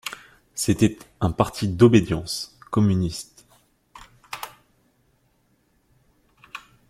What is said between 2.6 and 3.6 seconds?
communiste.